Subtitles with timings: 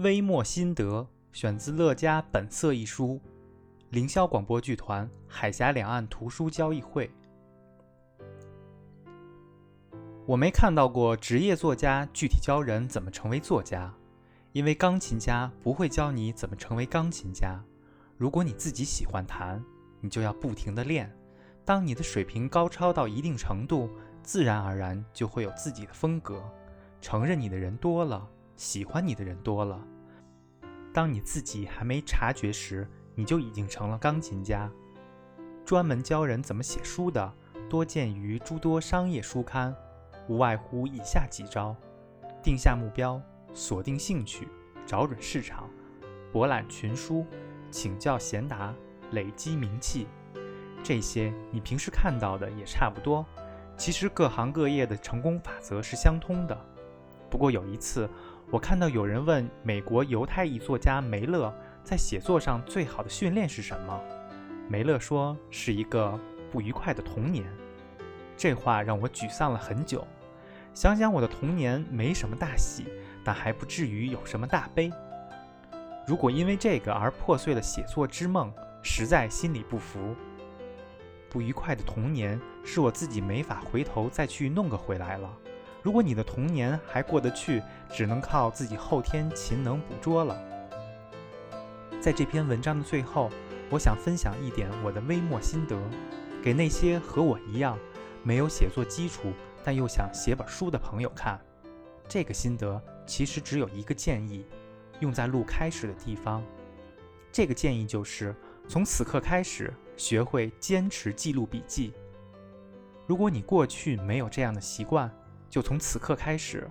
[0.00, 3.20] 微末心得选自《乐家本色》一书，
[3.90, 7.10] 凌霄广播剧团海峡两岸图书交易会。
[10.24, 13.92] 我没看到过职业作家具体教人怎么成为作家，
[14.52, 17.62] 因为钢琴家不会教你怎么成为钢琴家。
[18.16, 19.62] 如果你自己喜欢弹，
[20.00, 21.14] 你就要不停地练。
[21.62, 23.90] 当你的水平高超到一定程度，
[24.22, 26.42] 自然而然就会有自己的风格。
[27.02, 28.26] 承认你的人多了。
[28.60, 29.82] 喜欢你的人多了，
[30.92, 34.70] 当你自己还没察觉时，你就已经成了钢琴家。
[35.64, 37.32] 专门教人怎么写书的，
[37.70, 39.74] 多见于诸多商业书刊，
[40.28, 41.74] 无外乎以下几招：
[42.42, 43.18] 定下目标，
[43.54, 44.46] 锁定兴趣，
[44.84, 45.70] 找准市场，
[46.30, 47.24] 博览群书，
[47.70, 48.74] 请教贤达，
[49.12, 50.06] 累积名气。
[50.82, 53.24] 这些你平时看到的也差不多。
[53.78, 56.66] 其实各行各业的成功法则是相通的。
[57.30, 58.06] 不过有一次。
[58.52, 64.00] 我看到有人问美国犹太裔作家梅勒在写作上最好的训练是什么？
[64.68, 66.18] 梅勒说是一个
[66.50, 67.46] 不愉快的童年。
[68.36, 70.04] 这话让我沮丧了很久。
[70.74, 72.86] 想想我的童年没什么大喜，
[73.24, 74.90] 但还不至于有什么大悲。
[76.04, 80.16] 如果因为这个而破碎了写作之梦，实在心里不服。
[81.28, 85.30] 不愉快的童年是我自己没法回头再去弄个回来了。
[85.82, 90.38] 如果你的童年还过得去，只能靠自己后天勤能补拙了。
[92.00, 93.30] 在这篇文章的最后，
[93.70, 95.78] 我想分享一点我的微末心得，
[96.42, 97.78] 给那些和我一样
[98.22, 99.32] 没有写作基础
[99.64, 101.40] 但又想写本书的朋友看。
[102.08, 104.44] 这个心得其实只有一个建议，
[105.00, 106.42] 用在录开始的地方。
[107.32, 108.34] 这个建议就是，
[108.68, 111.92] 从此刻开始，学会坚持记录笔记。
[113.06, 115.10] 如果你过去没有这样的习惯，
[115.50, 116.70] 就从此刻开始，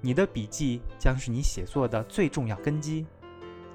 [0.00, 3.06] 你的笔记将是你写作的最重要根基。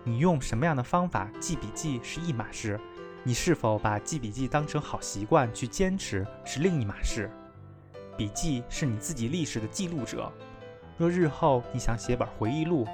[0.03, 2.79] 你用什么样的方法记笔记是一码事，
[3.23, 7.29] 你是否把记笔记当成好习惯去坚持是另一码事。
[8.17, 10.31] 笔记是你自己历史的记录者。
[10.97, 12.88] 若日后你想写本回忆录，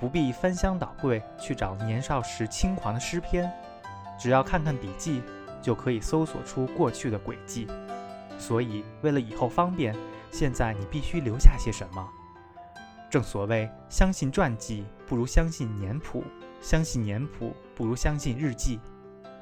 [0.00, 3.52] 不必翻箱倒柜去找年少时轻狂的诗篇，
[4.18, 5.20] 只要看看笔记，
[5.60, 7.66] 就可以搜索出过去的轨迹。
[8.38, 9.94] 所以，为了以后方便。
[10.30, 12.08] 现在你必须留下些什么？
[13.08, 16.24] 正所谓，相信传记不如相信年谱，
[16.60, 18.80] 相信年谱不如相信日记。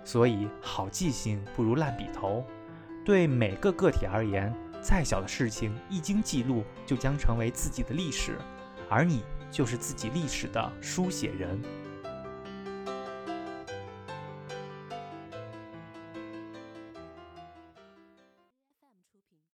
[0.04, 2.44] 所以，好记性不如烂笔头。
[3.04, 8.36] 对每个个体而言，再小的事情一经记录，就将成为自己的历史，
[8.88, 11.60] 而你就是自己历史的书写人。